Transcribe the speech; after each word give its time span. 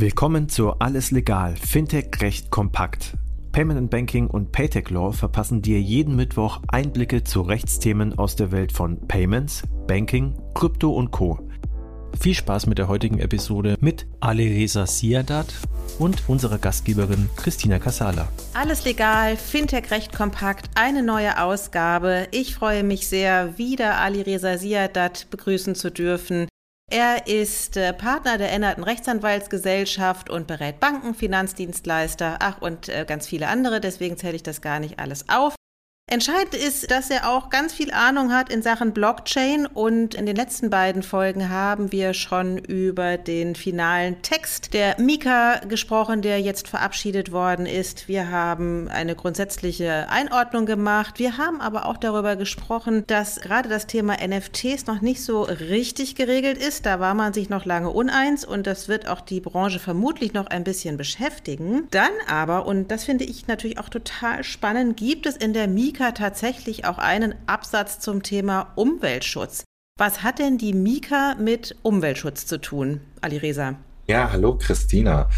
Willkommen 0.00 0.48
zu 0.48 0.74
Alles 0.74 1.10
Legal, 1.10 1.56
Fintech 1.56 2.20
Recht 2.20 2.52
kompakt. 2.52 3.14
Payment 3.50 3.78
and 3.80 3.90
Banking 3.90 4.28
und 4.28 4.52
Paytech 4.52 4.90
Law 4.90 5.10
verpassen 5.10 5.60
dir 5.60 5.80
jeden 5.80 6.14
Mittwoch 6.14 6.60
Einblicke 6.68 7.24
zu 7.24 7.40
Rechtsthemen 7.40 8.16
aus 8.16 8.36
der 8.36 8.52
Welt 8.52 8.70
von 8.70 9.08
Payments, 9.08 9.64
Banking, 9.88 10.34
Krypto 10.54 10.92
und 10.92 11.10
Co. 11.10 11.40
Viel 12.16 12.34
Spaß 12.34 12.68
mit 12.68 12.78
der 12.78 12.86
heutigen 12.86 13.18
Episode 13.18 13.76
mit 13.80 14.06
Alireza 14.20 14.86
Siadat 14.86 15.52
und 15.98 16.28
unserer 16.28 16.58
Gastgeberin 16.58 17.28
Christina 17.34 17.80
Casala. 17.80 18.28
Alles 18.54 18.84
legal, 18.84 19.36
Fintech 19.36 19.90
recht 19.90 20.14
kompakt, 20.14 20.70
eine 20.76 21.02
neue 21.02 21.42
Ausgabe. 21.42 22.28
Ich 22.30 22.54
freue 22.54 22.84
mich 22.84 23.08
sehr, 23.08 23.58
wieder 23.58 23.98
Alireza 23.98 24.58
Siadat 24.58 25.26
begrüßen 25.30 25.74
zu 25.74 25.90
dürfen. 25.90 26.46
Er 26.90 27.26
ist 27.26 27.76
äh, 27.76 27.92
Partner 27.92 28.38
der 28.38 28.50
Änderten 28.50 28.82
Rechtsanwaltsgesellschaft 28.82 30.30
und 30.30 30.46
berät 30.46 30.80
Banken, 30.80 31.14
Finanzdienstleister, 31.14 32.38
ach 32.40 32.62
und 32.62 32.88
äh, 32.88 33.04
ganz 33.06 33.26
viele 33.26 33.48
andere. 33.48 33.80
Deswegen 33.80 34.16
zähle 34.16 34.36
ich 34.36 34.42
das 34.42 34.62
gar 34.62 34.80
nicht 34.80 34.98
alles 34.98 35.28
auf. 35.28 35.57
Entscheidend 36.10 36.54
ist, 36.54 36.90
dass 36.90 37.10
er 37.10 37.28
auch 37.28 37.50
ganz 37.50 37.74
viel 37.74 37.92
Ahnung 37.92 38.32
hat 38.32 38.50
in 38.50 38.62
Sachen 38.62 38.94
Blockchain 38.94 39.66
und 39.66 40.14
in 40.14 40.24
den 40.24 40.36
letzten 40.36 40.70
beiden 40.70 41.02
Folgen 41.02 41.50
haben 41.50 41.92
wir 41.92 42.14
schon 42.14 42.56
über 42.56 43.18
den 43.18 43.54
finalen 43.54 44.22
Text 44.22 44.72
der 44.72 44.98
Mika 44.98 45.60
gesprochen, 45.68 46.22
der 46.22 46.40
jetzt 46.40 46.66
verabschiedet 46.66 47.30
worden 47.30 47.66
ist. 47.66 48.08
Wir 48.08 48.30
haben 48.30 48.88
eine 48.88 49.16
grundsätzliche 49.16 50.08
Einordnung 50.08 50.64
gemacht. 50.64 51.18
Wir 51.18 51.36
haben 51.36 51.60
aber 51.60 51.84
auch 51.84 51.98
darüber 51.98 52.36
gesprochen, 52.36 53.04
dass 53.06 53.38
gerade 53.42 53.68
das 53.68 53.86
Thema 53.86 54.16
NFTs 54.26 54.86
noch 54.86 55.02
nicht 55.02 55.22
so 55.22 55.42
richtig 55.42 56.14
geregelt 56.14 56.56
ist. 56.56 56.86
Da 56.86 57.00
war 57.00 57.12
man 57.12 57.34
sich 57.34 57.50
noch 57.50 57.66
lange 57.66 57.90
uneins 57.90 58.46
und 58.46 58.66
das 58.66 58.88
wird 58.88 59.08
auch 59.08 59.20
die 59.20 59.40
Branche 59.40 59.78
vermutlich 59.78 60.32
noch 60.32 60.46
ein 60.46 60.64
bisschen 60.64 60.96
beschäftigen. 60.96 61.86
Dann 61.90 62.12
aber, 62.26 62.64
und 62.64 62.90
das 62.90 63.04
finde 63.04 63.24
ich 63.24 63.46
natürlich 63.46 63.78
auch 63.78 63.90
total 63.90 64.42
spannend, 64.42 64.96
gibt 64.96 65.26
es 65.26 65.36
in 65.36 65.52
der 65.52 65.68
Mika 65.68 65.97
Mika 65.98 66.12
tatsächlich 66.12 66.84
auch 66.84 66.98
einen 66.98 67.34
Absatz 67.48 67.98
zum 67.98 68.22
Thema 68.22 68.70
Umweltschutz. 68.76 69.64
Was 69.98 70.22
hat 70.22 70.38
denn 70.38 70.56
die 70.56 70.72
Mika 70.72 71.34
mit 71.40 71.74
Umweltschutz 71.82 72.46
zu 72.46 72.60
tun, 72.60 73.00
Alireza? 73.20 73.74
Ja, 74.06 74.30
hallo 74.30 74.56
Christina. 74.56 75.28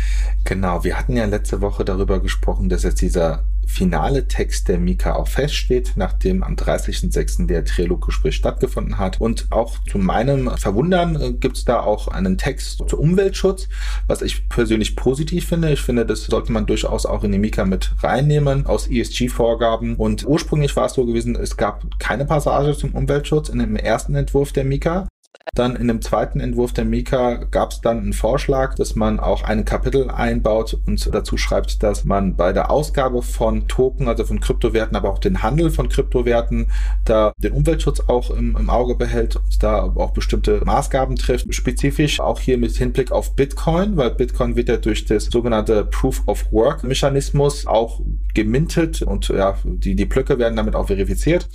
Genau, 0.44 0.84
wir 0.84 0.98
hatten 0.98 1.16
ja 1.16 1.24
letzte 1.24 1.62
Woche 1.62 1.86
darüber 1.86 2.20
gesprochen, 2.20 2.68
dass 2.68 2.82
jetzt 2.82 3.00
dieser 3.00 3.44
finale 3.70 4.26
Text 4.26 4.68
der 4.68 4.78
Mika 4.78 5.14
auch 5.14 5.28
feststeht, 5.28 5.92
nachdem 5.94 6.42
am 6.42 6.56
30.06. 6.56 7.46
der 7.46 7.64
Triloggespräch 7.64 8.34
stattgefunden 8.34 8.98
hat. 8.98 9.20
Und 9.20 9.46
auch 9.50 9.78
zu 9.84 9.98
meinem 9.98 10.50
Verwundern 10.56 11.20
äh, 11.20 11.32
gibt 11.32 11.56
es 11.56 11.64
da 11.64 11.80
auch 11.80 12.08
einen 12.08 12.36
Text 12.36 12.82
zu 12.88 12.98
Umweltschutz, 12.98 13.68
was 14.06 14.22
ich 14.22 14.48
persönlich 14.48 14.96
positiv 14.96 15.46
finde. 15.46 15.72
Ich 15.72 15.80
finde, 15.80 16.04
das 16.04 16.24
sollte 16.24 16.52
man 16.52 16.66
durchaus 16.66 17.06
auch 17.06 17.22
in 17.24 17.32
die 17.32 17.38
Mika 17.38 17.64
mit 17.64 17.92
reinnehmen 18.02 18.66
aus 18.66 18.88
ESG-Vorgaben. 18.88 19.94
Und 19.94 20.26
ursprünglich 20.26 20.74
war 20.76 20.86
es 20.86 20.94
so 20.94 21.06
gewesen, 21.06 21.36
es 21.36 21.56
gab 21.56 21.98
keine 22.00 22.24
Passage 22.24 22.76
zum 22.76 22.90
Umweltschutz 22.90 23.48
in 23.48 23.60
dem 23.60 23.76
ersten 23.76 24.14
Entwurf 24.14 24.52
der 24.52 24.64
Mika. 24.64 25.06
Dann 25.54 25.74
in 25.74 25.88
dem 25.88 26.00
zweiten 26.00 26.38
Entwurf 26.38 26.72
der 26.72 26.84
Mika 26.84 27.34
gab 27.50 27.72
es 27.72 27.80
dann 27.80 27.98
einen 27.98 28.12
Vorschlag, 28.12 28.74
dass 28.76 28.94
man 28.94 29.18
auch 29.18 29.42
ein 29.42 29.64
Kapitel 29.64 30.08
einbaut 30.08 30.78
und 30.86 31.12
dazu 31.12 31.36
schreibt, 31.36 31.82
dass 31.82 32.04
man 32.04 32.36
bei 32.36 32.52
der 32.52 32.70
Ausgabe 32.70 33.22
von 33.22 33.66
Token, 33.66 34.06
also 34.06 34.24
von 34.24 34.40
Kryptowerten, 34.40 34.96
aber 34.96 35.10
auch 35.10 35.18
den 35.18 35.42
Handel 35.42 35.70
von 35.70 35.88
Kryptowerten, 35.88 36.70
da 37.04 37.32
den 37.38 37.52
Umweltschutz 37.52 38.00
auch 38.06 38.30
im, 38.30 38.56
im 38.56 38.70
Auge 38.70 38.94
behält 38.94 39.36
und 39.36 39.62
da 39.62 39.82
auch 39.82 40.12
bestimmte 40.12 40.60
Maßgaben 40.64 41.16
trifft. 41.16 41.52
Spezifisch 41.52 42.20
auch 42.20 42.38
hier 42.38 42.56
mit 42.56 42.76
Hinblick 42.76 43.10
auf 43.10 43.34
Bitcoin, 43.34 43.96
weil 43.96 44.10
Bitcoin 44.10 44.54
wird 44.54 44.68
ja 44.68 44.76
durch 44.76 45.04
das 45.04 45.24
sogenannte 45.26 45.84
Proof 45.84 46.22
of 46.26 46.52
Work 46.52 46.84
Mechanismus 46.84 47.66
auch 47.66 48.00
gemintet 48.34 49.02
und 49.02 49.28
ja, 49.28 49.56
die, 49.64 49.96
die 49.96 50.04
Blöcke 50.04 50.38
werden 50.38 50.54
damit 50.54 50.76
auch 50.76 50.86
verifiziert 50.86 51.48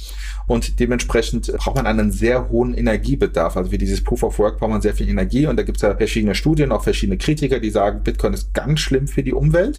und 0.47 0.80
dementsprechend 0.80 1.52
braucht 1.58 1.77
man 1.77 1.88
einen 1.88 2.11
sehr 2.11 2.49
hohen 2.49 2.73
Energiebedarf. 2.73 3.58
Also 3.58 3.71
wie 3.71 3.77
dieses 3.85 4.03
Proof 4.03 4.23
of 4.23 4.39
Work 4.39 4.59
braucht 4.59 4.71
man 4.71 4.81
sehr 4.81 4.95
viel 4.95 5.07
Energie 5.07 5.45
und 5.47 5.57
da 5.57 5.63
gibt 5.63 5.77
es 5.77 5.83
ja 5.83 5.95
verschiedene 5.95 6.35
Studien, 6.35 6.71
auch 6.71 6.83
verschiedene 6.83 7.17
Kritiker, 7.17 7.59
die 7.59 7.69
sagen, 7.69 8.03
Bitcoin 8.03 8.33
ist 8.33 8.53
ganz 8.53 8.79
schlimm 8.79 9.07
für 9.07 9.23
die 9.23 9.33
Umwelt. 9.33 9.77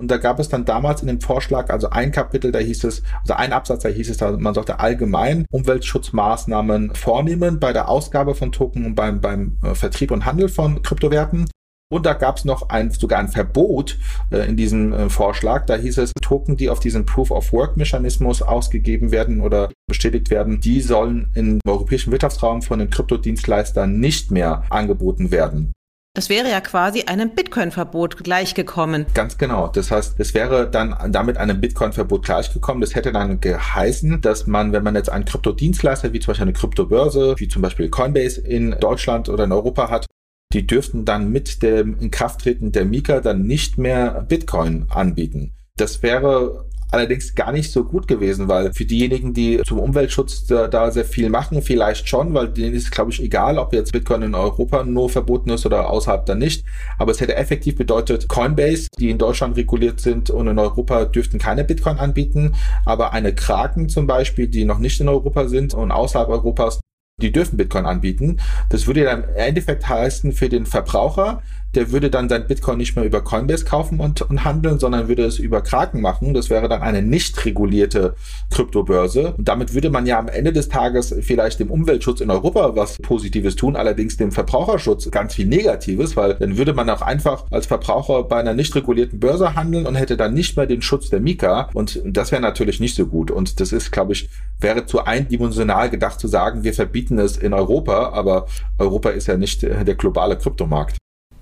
Und 0.00 0.12
da 0.12 0.16
gab 0.16 0.38
es 0.38 0.48
dann 0.48 0.64
damals 0.64 1.00
in 1.00 1.08
dem 1.08 1.20
Vorschlag, 1.20 1.70
also 1.70 1.90
ein 1.90 2.12
Kapitel, 2.12 2.52
da 2.52 2.60
hieß 2.60 2.84
es, 2.84 3.02
also 3.22 3.34
ein 3.34 3.52
Absatz, 3.52 3.82
da 3.82 3.88
hieß 3.88 4.10
es, 4.10 4.20
man 4.20 4.54
sollte 4.54 4.78
allgemein 4.78 5.44
Umweltschutzmaßnahmen 5.50 6.94
vornehmen 6.94 7.58
bei 7.58 7.72
der 7.72 7.88
Ausgabe 7.88 8.36
von 8.36 8.52
Token 8.52 8.86
und 8.86 8.94
beim, 8.94 9.20
beim 9.20 9.56
äh, 9.64 9.74
Vertrieb 9.74 10.12
und 10.12 10.24
Handel 10.24 10.48
von 10.48 10.82
Kryptowerten. 10.82 11.50
Und 11.90 12.04
da 12.04 12.12
gab 12.12 12.36
es 12.36 12.44
noch 12.44 12.68
ein, 12.68 12.90
sogar 12.90 13.18
ein 13.18 13.28
Verbot 13.28 13.96
äh, 14.30 14.46
in 14.46 14.56
diesem 14.56 14.92
äh, 14.92 15.08
Vorschlag. 15.08 15.64
Da 15.64 15.76
hieß 15.76 15.98
es, 15.98 16.12
Token, 16.20 16.56
die 16.56 16.68
auf 16.68 16.80
diesen 16.80 17.06
Proof-of-Work-Mechanismus 17.06 18.42
ausgegeben 18.42 19.10
werden 19.10 19.40
oder 19.40 19.70
bestätigt 19.88 20.30
werden, 20.30 20.60
die 20.60 20.82
sollen 20.82 21.30
im 21.34 21.60
europäischen 21.66 22.12
Wirtschaftsraum 22.12 22.60
von 22.60 22.78
den 22.78 22.90
Kryptodienstleistern 22.90 23.98
nicht 23.98 24.30
mehr 24.30 24.64
angeboten 24.68 25.30
werden. 25.30 25.72
Das 26.14 26.28
wäre 26.28 26.50
ja 26.50 26.60
quasi 26.60 27.04
einem 27.04 27.30
Bitcoin-Verbot 27.30 28.24
gleichgekommen. 28.24 29.06
Ganz 29.14 29.38
genau. 29.38 29.68
Das 29.68 29.90
heißt, 29.90 30.16
es 30.18 30.34
wäre 30.34 30.68
dann 30.68 30.94
damit 31.12 31.36
einem 31.36 31.60
Bitcoin-Verbot 31.60 32.24
gleichgekommen. 32.24 32.80
Das 32.80 32.96
hätte 32.96 33.12
dann 33.12 33.40
geheißen, 33.40 34.20
dass 34.20 34.46
man, 34.46 34.72
wenn 34.72 34.82
man 34.82 34.96
jetzt 34.96 35.10
einen 35.10 35.24
Kryptodienstleister 35.24 36.12
wie 36.12 36.20
zum 36.20 36.32
Beispiel 36.32 36.42
eine 36.42 36.54
Kryptobörse, 36.54 37.36
wie 37.38 37.48
zum 37.48 37.62
Beispiel 37.62 37.88
Coinbase 37.88 38.40
in 38.40 38.72
Deutschland 38.80 39.28
oder 39.28 39.44
in 39.44 39.52
Europa 39.52 39.90
hat, 39.90 40.06
die 40.52 40.66
dürften 40.66 41.04
dann 41.04 41.30
mit 41.30 41.62
dem 41.62 41.98
Inkrafttreten 41.98 42.72
der 42.72 42.84
Mika 42.84 43.20
dann 43.20 43.42
nicht 43.42 43.78
mehr 43.78 44.24
Bitcoin 44.28 44.86
anbieten. 44.88 45.52
Das 45.76 46.02
wäre 46.02 46.64
allerdings 46.90 47.34
gar 47.34 47.52
nicht 47.52 47.70
so 47.70 47.84
gut 47.84 48.08
gewesen, 48.08 48.48
weil 48.48 48.72
für 48.72 48.86
diejenigen, 48.86 49.34
die 49.34 49.60
zum 49.66 49.78
Umweltschutz 49.78 50.46
da, 50.46 50.68
da 50.68 50.90
sehr 50.90 51.04
viel 51.04 51.28
machen, 51.28 51.60
vielleicht 51.60 52.08
schon, 52.08 52.32
weil 52.32 52.48
denen 52.48 52.74
ist, 52.74 52.90
glaube 52.90 53.10
ich, 53.10 53.22
egal, 53.22 53.58
ob 53.58 53.74
jetzt 53.74 53.92
Bitcoin 53.92 54.22
in 54.22 54.34
Europa 54.34 54.84
nur 54.84 55.10
verboten 55.10 55.50
ist 55.50 55.66
oder 55.66 55.90
außerhalb 55.90 56.24
dann 56.24 56.38
nicht. 56.38 56.64
Aber 56.98 57.12
es 57.12 57.20
hätte 57.20 57.36
effektiv 57.36 57.76
bedeutet, 57.76 58.28
Coinbase, 58.28 58.88
die 58.98 59.10
in 59.10 59.18
Deutschland 59.18 59.56
reguliert 59.56 60.00
sind 60.00 60.30
und 60.30 60.48
in 60.48 60.58
Europa 60.58 61.04
dürften 61.04 61.38
keine 61.38 61.64
Bitcoin 61.64 61.98
anbieten, 61.98 62.54
aber 62.86 63.12
eine 63.12 63.34
Kraken 63.34 63.90
zum 63.90 64.06
Beispiel, 64.06 64.48
die 64.48 64.64
noch 64.64 64.78
nicht 64.78 64.98
in 65.00 65.08
Europa 65.08 65.46
sind 65.48 65.74
und 65.74 65.92
außerhalb 65.92 66.30
Europas, 66.30 66.80
die 67.20 67.32
dürfen 67.32 67.56
Bitcoin 67.56 67.86
anbieten. 67.86 68.38
Das 68.68 68.86
würde 68.86 69.04
dann 69.04 69.24
im 69.24 69.34
Endeffekt 69.34 69.88
heißen 69.88 70.32
für 70.32 70.48
den 70.48 70.66
Verbraucher, 70.66 71.42
der 71.74 71.92
würde 71.92 72.10
dann 72.10 72.28
sein 72.28 72.46
Bitcoin 72.46 72.78
nicht 72.78 72.96
mehr 72.96 73.04
über 73.04 73.20
Coinbase 73.20 73.64
kaufen 73.64 74.00
und, 74.00 74.22
und 74.22 74.44
handeln, 74.44 74.78
sondern 74.78 75.08
würde 75.08 75.24
es 75.24 75.38
über 75.38 75.60
Kraken 75.60 76.00
machen. 76.00 76.34
Das 76.34 76.50
wäre 76.50 76.68
dann 76.68 76.82
eine 76.82 77.02
nicht 77.02 77.44
regulierte 77.44 78.14
Kryptobörse. 78.50 79.34
Und 79.36 79.48
damit 79.48 79.74
würde 79.74 79.90
man 79.90 80.06
ja 80.06 80.18
am 80.18 80.28
Ende 80.28 80.52
des 80.52 80.68
Tages 80.68 81.14
vielleicht 81.20 81.60
dem 81.60 81.70
Umweltschutz 81.70 82.20
in 82.20 82.30
Europa 82.30 82.74
was 82.74 82.96
Positives 82.98 83.56
tun, 83.56 83.76
allerdings 83.76 84.16
dem 84.16 84.32
Verbraucherschutz 84.32 85.10
ganz 85.10 85.34
viel 85.34 85.46
Negatives, 85.46 86.16
weil 86.16 86.34
dann 86.34 86.56
würde 86.56 86.72
man 86.72 86.88
auch 86.90 87.02
einfach 87.02 87.44
als 87.50 87.66
Verbraucher 87.66 88.24
bei 88.24 88.38
einer 88.38 88.54
nicht 88.54 88.74
regulierten 88.74 89.20
Börse 89.20 89.54
handeln 89.54 89.86
und 89.86 89.94
hätte 89.94 90.16
dann 90.16 90.34
nicht 90.34 90.56
mehr 90.56 90.66
den 90.66 90.82
Schutz 90.82 91.10
der 91.10 91.20
Mika. 91.20 91.68
Und 91.74 92.00
das 92.04 92.32
wäre 92.32 92.42
natürlich 92.42 92.80
nicht 92.80 92.94
so 92.94 93.06
gut. 93.06 93.30
Und 93.30 93.60
das 93.60 93.72
ist, 93.72 93.92
glaube 93.92 94.12
ich, 94.12 94.28
wäre 94.60 94.86
zu 94.86 95.04
eindimensional 95.04 95.90
gedacht 95.90 96.18
zu 96.18 96.28
sagen, 96.28 96.64
wir 96.64 96.72
verbieten 96.72 97.18
es 97.18 97.36
in 97.36 97.52
Europa, 97.52 98.10
aber 98.10 98.46
Europa 98.78 99.10
ist 99.10 99.26
ja 99.26 99.36
nicht 99.36 99.62
der 99.62 99.94
globale 99.94 100.36
Kryptomarkt. 100.36 100.96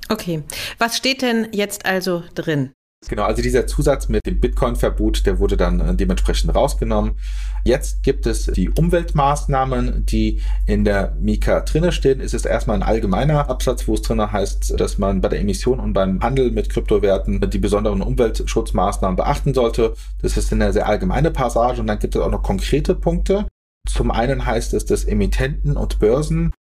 Okay, 0.08 0.42
was 0.78 0.96
steht 0.96 1.22
denn 1.22 1.48
jetzt 1.52 1.84
also 1.86 2.22
drin? 2.34 2.72
Genau, 3.08 3.24
also 3.24 3.42
dieser 3.42 3.66
Zusatz 3.66 4.08
mit 4.08 4.24
dem 4.26 4.40
Bitcoin-Verbot, 4.40 5.26
der 5.26 5.38
wurde 5.38 5.56
dann 5.56 5.80
äh, 5.80 5.94
dementsprechend 5.94 6.54
rausgenommen. 6.54 7.18
Jetzt 7.62 8.02
gibt 8.02 8.26
es 8.26 8.46
die 8.46 8.70
Umweltmaßnahmen, 8.70 10.06
die 10.06 10.40
in 10.66 10.84
der 10.84 11.14
Mika 11.20 11.60
drinne 11.60 11.92
stehen. 11.92 12.20
Es 12.20 12.32
ist 12.32 12.46
erstmal 12.46 12.76
ein 12.76 12.82
allgemeiner 12.82 13.50
Absatz, 13.50 13.86
wo 13.86 13.94
es 13.94 14.02
drinne 14.02 14.32
heißt, 14.32 14.80
dass 14.80 14.98
man 14.98 15.20
bei 15.20 15.28
der 15.28 15.40
Emission 15.40 15.78
und 15.78 15.92
beim 15.92 16.20
Handel 16.22 16.50
mit 16.50 16.70
Kryptowerten 16.70 17.48
die 17.50 17.59
besonderen 17.59 18.02
Umweltschutzmaßnahmen 18.02 19.16
beachten 19.16 19.52
sollte. 19.52 19.94
Das 20.22 20.36
ist 20.36 20.52
eine 20.52 20.72
sehr 20.72 20.86
allgemeine 20.86 21.30
Passage 21.30 21.80
und 21.80 21.86
dann 21.88 21.98
gibt 21.98 22.16
es 22.16 22.22
auch 22.22 22.30
noch 22.30 22.42
konkrete 22.42 22.94
Punkte. 22.94 23.47
Zum 23.88 24.10
einen 24.10 24.47
heißt 24.47 24.74
es, 24.74 24.84
dass 24.84 25.04
Emittenten 25.04 25.76
und 25.76 25.98
Börsen 25.98 26.52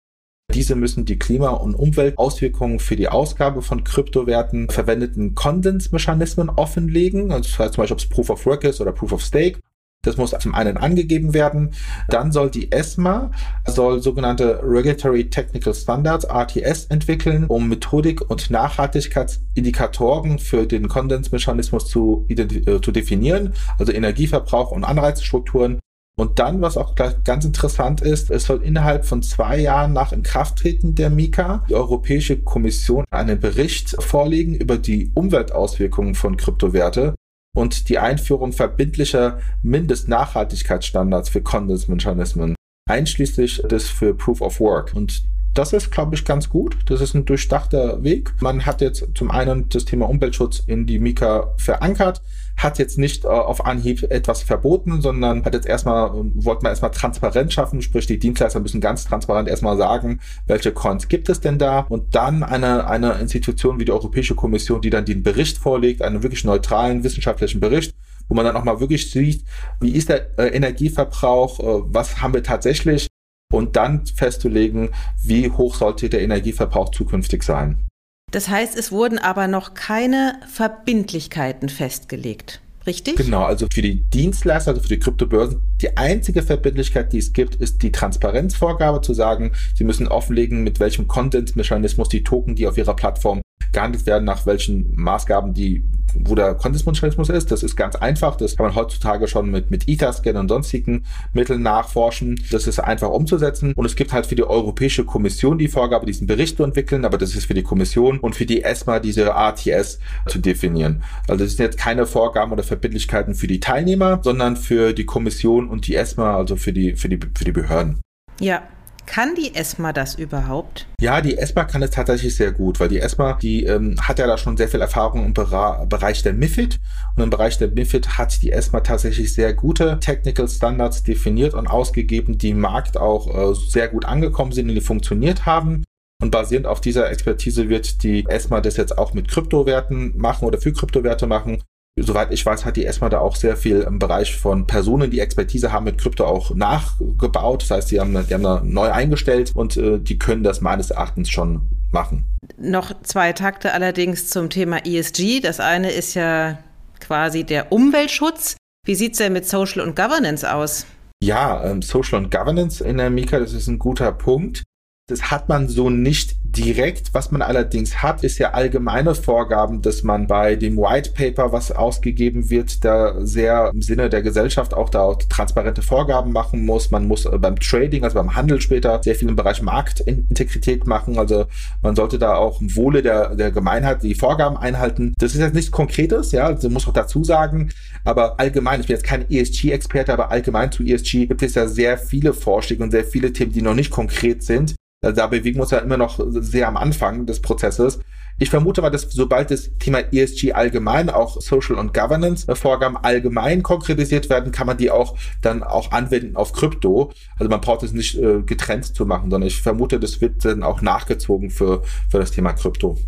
diese 0.56 0.74
müssen 0.74 1.04
die 1.04 1.18
Klima- 1.18 1.50
und 1.50 1.74
Umweltauswirkungen 1.74 2.78
für 2.78 2.96
die 2.96 3.08
Ausgabe 3.08 3.60
von 3.60 3.84
Kryptowerten 3.84 4.70
verwendeten 4.70 5.34
Konsensmechanismen 5.34 6.48
offenlegen. 6.48 7.30
Also 7.30 7.50
das 7.50 7.58
heißt 7.58 7.74
zum 7.74 7.82
Beispiel, 7.82 7.94
ob 7.94 8.00
es 8.00 8.08
Proof 8.08 8.30
of 8.30 8.46
Work 8.46 8.64
ist 8.64 8.80
oder 8.80 8.92
Proof 8.92 9.12
of 9.12 9.22
Stake. 9.22 9.60
Das 10.02 10.16
muss 10.16 10.30
zum 10.38 10.54
einen 10.54 10.78
angegeben 10.78 11.34
werden. 11.34 11.74
Dann 12.08 12.32
soll 12.32 12.50
die 12.50 12.72
ESMA 12.72 13.32
soll 13.66 14.00
sogenannte 14.00 14.60
Regulatory 14.62 15.28
Technical 15.28 15.74
Standards 15.74 16.24
RTS 16.24 16.86
entwickeln, 16.86 17.44
um 17.48 17.68
Methodik 17.68 18.30
und 18.30 18.50
Nachhaltigkeitsindikatoren 18.50 20.38
für 20.38 20.66
den 20.66 20.88
Konsensmechanismus 20.88 21.86
zu, 21.86 22.24
äh, 22.28 22.80
zu 22.80 22.92
definieren, 22.92 23.52
also 23.78 23.92
Energieverbrauch 23.92 24.70
und 24.70 24.84
Anreizstrukturen 24.84 25.80
Und 26.18 26.38
dann, 26.38 26.62
was 26.62 26.78
auch 26.78 26.94
ganz 26.94 27.44
interessant 27.44 28.00
ist, 28.00 28.30
es 28.30 28.46
soll 28.46 28.62
innerhalb 28.62 29.04
von 29.04 29.22
zwei 29.22 29.58
Jahren 29.58 29.92
nach 29.92 30.12
Inkrafttreten 30.12 30.94
der 30.94 31.10
Mika 31.10 31.64
die 31.68 31.74
Europäische 31.74 32.38
Kommission 32.40 33.04
einen 33.10 33.38
Bericht 33.38 34.02
vorlegen 34.02 34.54
über 34.54 34.78
die 34.78 35.10
Umweltauswirkungen 35.14 36.14
von 36.14 36.38
Kryptowerte 36.38 37.14
und 37.54 37.90
die 37.90 37.98
Einführung 37.98 38.52
verbindlicher 38.52 39.40
Mindestnachhaltigkeitsstandards 39.62 41.28
für 41.28 41.42
Konsensmechanismen, 41.42 42.54
einschließlich 42.88 43.62
des 43.70 43.90
für 43.90 44.14
Proof 44.14 44.40
of 44.40 44.58
Work. 44.58 44.94
Und 44.94 45.22
das 45.52 45.74
ist, 45.74 45.90
glaube 45.90 46.14
ich, 46.14 46.24
ganz 46.24 46.48
gut. 46.48 46.78
Das 46.86 47.02
ist 47.02 47.14
ein 47.14 47.26
durchdachter 47.26 48.02
Weg. 48.02 48.32
Man 48.40 48.64
hat 48.64 48.80
jetzt 48.80 49.06
zum 49.14 49.30
einen 49.30 49.68
das 49.68 49.84
Thema 49.84 50.08
Umweltschutz 50.08 50.62
in 50.66 50.86
die 50.86 50.98
Mika 50.98 51.54
verankert, 51.56 52.22
hat 52.56 52.78
jetzt 52.78 52.98
nicht 52.98 53.24
äh, 53.24 53.28
auf 53.28 53.66
Anhieb 53.66 54.02
etwas 54.10 54.42
verboten, 54.42 55.00
sondern 55.00 55.44
hat 55.44 55.54
jetzt 55.54 55.66
erstmal, 55.66 56.08
äh, 56.08 56.44
wollte 56.44 56.62
man 56.62 56.70
erstmal 56.70 56.90
Transparenz 56.90 57.52
schaffen, 57.52 57.82
sprich 57.82 58.06
die 58.06 58.18
Dienstleister 58.18 58.60
müssen 58.60 58.80
ganz 58.80 59.04
transparent 59.04 59.48
erstmal 59.48 59.76
sagen, 59.76 60.20
welche 60.46 60.72
Coins 60.72 61.08
gibt 61.08 61.28
es 61.28 61.40
denn 61.40 61.58
da 61.58 61.80
und 61.80 62.14
dann 62.14 62.42
eine, 62.42 62.88
eine 62.88 63.12
Institution 63.14 63.78
wie 63.78 63.84
die 63.84 63.92
Europäische 63.92 64.34
Kommission, 64.34 64.80
die 64.80 64.90
dann 64.90 65.04
den 65.04 65.22
Bericht 65.22 65.58
vorlegt, 65.58 66.02
einen 66.02 66.22
wirklich 66.22 66.44
neutralen 66.44 67.04
wissenschaftlichen 67.04 67.60
Bericht, 67.60 67.94
wo 68.28 68.34
man 68.34 68.44
dann 68.44 68.56
auch 68.56 68.64
mal 68.64 68.80
wirklich 68.80 69.10
sieht, 69.10 69.44
wie 69.80 69.90
ist 69.90 70.08
der 70.08 70.38
äh, 70.38 70.48
Energieverbrauch, 70.48 71.60
äh, 71.60 71.82
was 71.86 72.22
haben 72.22 72.34
wir 72.34 72.42
tatsächlich 72.42 73.06
und 73.52 73.76
dann 73.76 74.06
festzulegen, 74.06 74.90
wie 75.22 75.50
hoch 75.50 75.74
sollte 75.76 76.08
der 76.08 76.22
Energieverbrauch 76.22 76.90
zukünftig 76.90 77.42
sein. 77.42 77.86
Das 78.32 78.48
heißt, 78.48 78.76
es 78.76 78.92
wurden 78.92 79.18
aber 79.18 79.48
noch 79.48 79.74
keine 79.74 80.40
Verbindlichkeiten 80.52 81.68
festgelegt. 81.68 82.60
Richtig? 82.86 83.16
Genau, 83.16 83.42
also 83.42 83.66
für 83.72 83.82
die 83.82 84.02
Dienstleister, 84.02 84.70
also 84.70 84.82
für 84.82 84.88
die 84.88 84.98
Kryptobörsen, 84.98 85.60
die 85.80 85.96
einzige 85.96 86.42
Verbindlichkeit, 86.42 87.12
die 87.12 87.18
es 87.18 87.32
gibt, 87.32 87.56
ist 87.56 87.82
die 87.82 87.90
Transparenzvorgabe 87.90 89.00
zu 89.00 89.14
sagen, 89.14 89.52
sie 89.74 89.84
müssen 89.84 90.06
offenlegen, 90.06 90.62
mit 90.62 90.78
welchem 90.80 91.08
Konsensmechanismus 91.08 92.08
die 92.08 92.22
Token, 92.22 92.54
die 92.54 92.66
auf 92.66 92.76
ihrer 92.76 92.94
Plattform 92.94 93.40
gehandelt 93.72 94.06
werden, 94.06 94.24
nach 94.24 94.46
welchen 94.46 94.94
Maßgaben 94.96 95.54
die 95.54 95.84
wo 96.24 96.34
der 96.34 96.54
Konsensmechanismus 96.54 97.28
ist. 97.28 97.50
Das 97.50 97.62
ist 97.62 97.76
ganz 97.76 97.96
einfach. 97.96 98.36
Das 98.36 98.56
kann 98.56 98.66
man 98.66 98.74
heutzutage 98.74 99.28
schon 99.28 99.50
mit, 99.50 99.70
mit 99.70 99.88
Etherscan 99.88 100.36
und 100.36 100.48
sonstigen 100.48 101.04
Mitteln 101.32 101.62
nachforschen. 101.62 102.40
Das 102.50 102.66
ist 102.66 102.78
einfach 102.78 103.10
umzusetzen. 103.10 103.72
Und 103.74 103.84
es 103.86 103.96
gibt 103.96 104.12
halt 104.12 104.26
für 104.26 104.34
die 104.34 104.44
Europäische 104.44 105.04
Kommission 105.04 105.58
die 105.58 105.68
Vorgabe, 105.68 106.06
diesen 106.06 106.26
Bericht 106.26 106.56
zu 106.56 106.64
entwickeln, 106.64 107.04
aber 107.04 107.18
das 107.18 107.34
ist 107.34 107.46
für 107.46 107.54
die 107.54 107.62
Kommission 107.62 108.18
und 108.18 108.34
für 108.34 108.46
die 108.46 108.62
ESMA 108.62 109.00
diese 109.00 109.34
ATS 109.34 109.98
zu 110.26 110.38
definieren. 110.38 111.02
Also 111.28 111.44
das 111.44 111.56
sind 111.56 111.64
jetzt 111.64 111.78
keine 111.78 112.06
Vorgaben 112.06 112.52
oder 112.52 112.62
Verbindlichkeiten 112.62 113.34
für 113.34 113.46
die 113.46 113.60
Teilnehmer, 113.60 114.20
sondern 114.22 114.56
für 114.56 114.92
die 114.92 115.04
Kommission 115.04 115.68
und 115.68 115.86
die 115.86 115.96
ESMA, 115.96 116.36
also 116.36 116.56
für 116.56 116.72
die, 116.72 116.94
für 116.94 117.08
die, 117.08 117.18
für 117.34 117.44
die 117.44 117.52
Behörden. 117.52 118.00
Ja, 118.40 118.62
kann 119.06 119.34
die 119.34 119.54
ESMA 119.54 119.92
das 119.92 120.16
überhaupt? 120.16 120.86
Ja, 121.00 121.20
die 121.20 121.38
ESMA 121.38 121.64
kann 121.64 121.82
es 121.82 121.90
tatsächlich 121.90 122.36
sehr 122.36 122.52
gut, 122.52 122.80
weil 122.80 122.88
die 122.88 122.98
ESMA, 122.98 123.34
die 123.34 123.64
ähm, 123.64 123.96
hat 124.00 124.18
ja 124.18 124.26
da 124.26 124.36
schon 124.36 124.56
sehr 124.56 124.68
viel 124.68 124.80
Erfahrung 124.80 125.24
im 125.24 125.34
Bera 125.34 125.84
Bereich 125.84 126.22
der 126.22 126.32
MIFID. 126.32 126.78
Und 127.16 127.22
im 127.22 127.30
Bereich 127.30 127.58
der 127.58 127.68
MIFID 127.68 128.18
hat 128.18 128.42
die 128.42 128.52
ESMA 128.52 128.80
tatsächlich 128.80 129.32
sehr 129.32 129.54
gute 129.54 129.98
Technical 130.00 130.48
Standards 130.48 131.02
definiert 131.02 131.54
und 131.54 131.66
ausgegeben, 131.66 132.36
die 132.36 132.50
im 132.50 132.60
Markt 132.60 132.96
auch 132.96 133.52
äh, 133.52 133.54
sehr 133.54 133.88
gut 133.88 134.04
angekommen 134.04 134.52
sind 134.52 134.68
und 134.68 134.74
die 134.74 134.80
funktioniert 134.80 135.46
haben. 135.46 135.84
Und 136.20 136.30
basierend 136.30 136.66
auf 136.66 136.80
dieser 136.80 137.10
Expertise 137.10 137.68
wird 137.68 138.02
die 138.02 138.24
ESMA 138.26 138.60
das 138.60 138.76
jetzt 138.76 138.96
auch 138.98 139.14
mit 139.14 139.28
Kryptowerten 139.28 140.16
machen 140.16 140.46
oder 140.46 140.58
für 140.58 140.72
Kryptowerte 140.72 141.26
machen 141.26 141.62
soweit 141.98 142.32
ich 142.32 142.44
weiß, 142.44 142.64
hat 142.64 142.76
die 142.76 142.84
ESMA 142.84 143.08
da 143.08 143.20
auch 143.20 143.36
sehr 143.36 143.56
viel 143.56 143.80
im 143.80 143.98
Bereich 143.98 144.36
von 144.36 144.66
Personen, 144.66 145.10
die 145.10 145.20
Expertise 145.20 145.72
haben 145.72 145.84
mit 145.84 145.98
Krypto 145.98 146.26
auch 146.26 146.54
nachgebaut. 146.54 147.62
Das 147.62 147.70
heißt, 147.70 147.90
die 147.90 148.00
haben, 148.00 148.12
die 148.26 148.34
haben 148.34 148.42
da 148.42 148.60
neu 148.62 148.90
eingestellt 148.90 149.52
und 149.54 149.76
äh, 149.76 149.98
die 149.98 150.18
können 150.18 150.42
das 150.42 150.60
meines 150.60 150.90
Erachtens 150.90 151.30
schon 151.30 151.62
machen. 151.90 152.26
Noch 152.58 152.92
zwei 153.02 153.32
Takte 153.32 153.72
allerdings 153.72 154.28
zum 154.28 154.50
Thema 154.50 154.84
ESG. 154.84 155.40
Das 155.40 155.60
eine 155.60 155.90
ist 155.90 156.14
ja 156.14 156.58
quasi 157.00 157.44
der 157.44 157.72
Umweltschutz. 157.72 158.56
Wie 158.86 158.94
sieht 158.94 159.12
es 159.12 159.18
denn 159.18 159.32
mit 159.32 159.46
Social 159.48 159.80
und 159.80 159.96
Governance 159.96 160.50
aus? 160.50 160.86
Ja, 161.22 161.64
ähm, 161.64 161.82
Social 161.82 162.18
und 162.18 162.30
Governance 162.30 162.84
in 162.84 162.98
der 162.98 163.10
Mika, 163.10 163.38
das 163.38 163.52
ist 163.52 163.68
ein 163.68 163.78
guter 163.78 164.12
Punkt. 164.12 164.62
Das 165.08 165.30
hat 165.30 165.48
man 165.48 165.68
so 165.68 165.88
nicht 165.88 166.34
direkt. 166.42 167.14
Was 167.14 167.30
man 167.30 167.40
allerdings 167.40 168.02
hat, 168.02 168.24
ist 168.24 168.38
ja 168.38 168.54
allgemeine 168.54 169.14
Vorgaben, 169.14 169.80
dass 169.80 170.02
man 170.02 170.26
bei 170.26 170.56
dem 170.56 170.76
White 170.76 171.12
Paper, 171.12 171.52
was 171.52 171.70
ausgegeben 171.70 172.50
wird, 172.50 172.84
da 172.84 173.24
sehr 173.24 173.70
im 173.72 173.82
Sinne 173.82 174.10
der 174.10 174.22
Gesellschaft 174.22 174.74
auch 174.74 174.90
da 174.90 175.02
auch 175.02 175.16
transparente 175.28 175.80
Vorgaben 175.80 176.32
machen 176.32 176.64
muss. 176.64 176.90
Man 176.90 177.06
muss 177.06 177.24
äh, 177.24 177.38
beim 177.38 177.54
Trading, 177.54 178.02
also 178.02 178.16
beim 178.16 178.34
Handel 178.34 178.60
später, 178.60 179.00
sehr 179.00 179.14
viel 179.14 179.28
im 179.28 179.36
Bereich 179.36 179.62
Marktintegrität 179.62 180.88
machen. 180.88 181.20
Also 181.20 181.46
man 181.82 181.94
sollte 181.94 182.18
da 182.18 182.34
auch 182.34 182.60
im 182.60 182.74
Wohle 182.74 183.00
der, 183.00 183.36
der 183.36 183.52
Gemeinheit 183.52 184.02
die 184.02 184.16
Vorgaben 184.16 184.56
einhalten. 184.56 185.14
Das 185.18 185.34
ist 185.34 185.40
jetzt 185.40 185.54
nichts 185.54 185.70
Konkretes, 185.70 186.32
ja, 186.32 186.46
also 186.46 186.68
muss 186.68 186.88
auch 186.88 186.92
dazu 186.92 187.22
sagen. 187.22 187.70
Aber 188.02 188.40
allgemein, 188.40 188.80
ich 188.80 188.88
bin 188.88 188.96
jetzt 188.96 189.06
kein 189.06 189.30
ESG-Experte, 189.30 190.12
aber 190.12 190.32
allgemein 190.32 190.72
zu 190.72 190.82
ESG 190.82 191.28
gibt 191.28 191.44
es 191.44 191.54
ja 191.54 191.68
sehr 191.68 191.96
viele 191.96 192.32
Vorschläge 192.32 192.82
und 192.82 192.90
sehr 192.90 193.04
viele 193.04 193.32
Themen, 193.32 193.52
die 193.52 193.62
noch 193.62 193.74
nicht 193.74 193.92
konkret 193.92 194.42
sind. 194.42 194.74
Also 195.02 195.16
da 195.16 195.26
bewegen 195.26 195.56
wir 195.56 195.62
uns 195.62 195.70
ja 195.70 195.78
immer 195.78 195.96
noch 195.96 196.18
sehr 196.28 196.68
am 196.68 196.76
Anfang 196.76 197.26
des 197.26 197.40
Prozesses. 197.40 198.00
Ich 198.38 198.50
vermute 198.50 198.82
mal, 198.82 198.90
dass 198.90 199.02
sobald 199.02 199.50
das 199.50 199.70
Thema 199.78 200.00
ESG 200.12 200.52
allgemein, 200.52 201.08
auch 201.08 201.40
Social 201.40 201.76
und 201.76 201.94
Governance 201.94 202.54
Vorgaben 202.54 202.98
allgemein 202.98 203.62
konkretisiert 203.62 204.28
werden, 204.28 204.52
kann 204.52 204.66
man 204.66 204.76
die 204.76 204.90
auch 204.90 205.16
dann 205.40 205.62
auch 205.62 205.90
anwenden 205.92 206.36
auf 206.36 206.52
Krypto. 206.52 207.12
Also 207.38 207.48
man 207.48 207.62
braucht 207.62 207.82
es 207.82 207.92
nicht 207.92 208.18
äh, 208.18 208.42
getrennt 208.42 208.84
zu 208.94 209.06
machen, 209.06 209.30
sondern 209.30 209.48
ich 209.48 209.62
vermute, 209.62 209.98
das 209.98 210.20
wird 210.20 210.44
dann 210.44 210.62
auch 210.62 210.82
nachgezogen 210.82 211.50
für, 211.50 211.82
für 212.10 212.18
das 212.18 212.30
Thema 212.30 212.52
Krypto. 212.52 212.98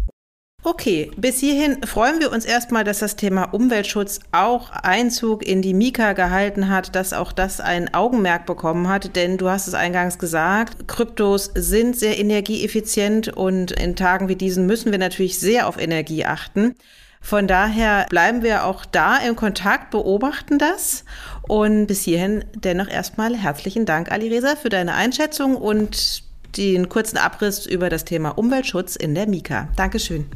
Okay, 0.70 1.11
bis 1.17 1.41
hierhin 1.41 1.82
freuen 1.87 2.20
wir 2.20 2.31
uns 2.31 2.44
erstmal, 2.44 2.85
dass 2.85 2.99
das 2.99 3.17
Thema 3.17 3.44
Umweltschutz 3.55 4.20
auch 4.32 4.70
Einzug 4.70 5.43
in 5.43 5.62
die 5.62 5.73
Mika 5.73 6.12
gehalten 6.12 6.69
hat, 6.69 6.94
dass 6.94 7.15
auch 7.15 7.32
das 7.32 7.59
ein 7.59 7.94
Augenmerk 7.94 8.44
bekommen 8.44 8.87
hat, 8.87 9.17
denn 9.17 9.38
du 9.38 9.49
hast 9.49 9.67
es 9.67 9.73
eingangs 9.73 10.19
gesagt, 10.19 10.87
Kryptos 10.87 11.53
sind 11.55 11.97
sehr 11.97 12.19
energieeffizient 12.19 13.29
und 13.29 13.70
in 13.70 13.97
Tagen 13.97 14.29
wie 14.29 14.37
diesen 14.37 14.67
müssen 14.67 14.93
wir 14.93 14.99
natürlich 14.99 15.41
sehr 15.41 15.69
auf 15.69 15.81
Energie 15.81 16.26
achten. 16.26 16.75
Von 17.23 17.47
daher 17.47 18.05
bleiben 18.11 18.43
wir 18.43 18.67
auch 18.67 18.85
da 18.85 19.17
im 19.17 19.37
Kontakt, 19.37 19.91
beobachten 19.91 20.59
das. 20.59 21.06
Und 21.49 21.87
bis 21.87 22.03
hierhin 22.03 22.44
dennoch 22.55 22.88
erstmal 22.88 23.35
herzlichen 23.35 23.87
Dank, 23.87 24.12
Ali 24.12 24.29
Reza, 24.29 24.55
für 24.55 24.69
deine 24.69 24.93
Einschätzung 24.93 25.56
und 25.56 26.23
den 26.59 26.91
kurzen 26.91 27.17
Abriss 27.17 27.65
über 27.65 27.88
das 27.88 28.05
Thema 28.05 28.37
Umweltschutz 28.37 28.97
in 28.97 29.15
der 29.15 29.26
Mika. 29.26 29.69
Dankeschön. 29.75 30.26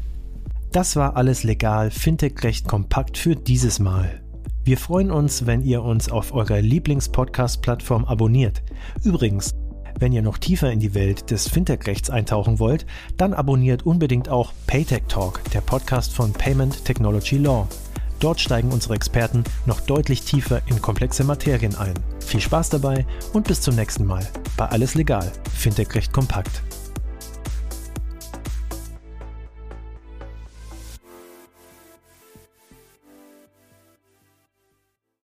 Das 0.73 0.97
war 0.97 1.17
alles 1.19 1.43
legal, 1.43 1.91
Fintech-Recht 1.91 2.67
kompakt 2.67 3.19
für 3.19 3.37
dieses 3.37 3.79
Mal. 3.79 4.23
Wir 4.65 4.79
freuen 4.79 5.11
uns, 5.11 5.45
wenn 5.45 5.61
ihr 5.61 5.83
uns 5.83 6.11
auf 6.11 6.33
eurer 6.33 6.63
Lieblings-Podcast-Plattform 6.63 8.07
abonniert. 8.07 8.63
Übrigens, 9.05 9.51
wenn 9.99 10.13
ihr 10.13 10.23
noch 10.23 10.39
tiefer 10.39 10.73
in 10.73 10.81
die 10.81 10.95
Welt 10.95 11.31
des 11.31 11.47
Fintech-Rechts 11.47 12.09
eintauchen 12.09 12.59
wollt, 12.59 12.87
dann 13.19 13.35
abonniert 13.35 13.85
unbedingt 13.85 14.31
auch 14.31 14.55
Paytech 14.67 15.03
Talk, 15.09 15.43
der 15.53 15.61
Podcast 15.61 16.15
von 16.15 16.33
Payment 16.33 16.87
Technology 16.87 17.37
Law. 17.37 17.69
Dort 18.19 18.41
steigen 18.41 18.73
unsere 18.73 18.95
Experten 18.95 19.45
noch 19.67 19.81
deutlich 19.81 20.23
tiefer 20.23 20.63
in 20.69 20.81
komplexe 20.81 21.23
Materien 21.23 21.77
ein. 21.77 21.95
Viel 22.21 22.41
Spaß 22.41 22.71
dabei 22.71 23.05
und 23.35 23.47
bis 23.47 23.61
zum 23.61 23.75
nächsten 23.75 24.07
Mal 24.07 24.27
bei 24.57 24.65
Alles 24.71 24.95
Legal, 24.95 25.31
Fintech-Recht 25.53 26.15
kompakt. 26.15 26.63